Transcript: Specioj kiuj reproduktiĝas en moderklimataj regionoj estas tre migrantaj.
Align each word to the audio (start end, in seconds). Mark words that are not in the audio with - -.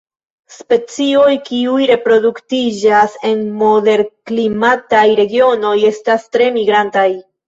Specioj 0.53 1.33
kiuj 1.49 1.83
reproduktiĝas 1.91 3.17
en 3.29 3.43
moderklimataj 3.59 5.03
regionoj 5.21 5.75
estas 5.91 6.25
tre 6.37 6.49
migrantaj. 6.57 7.05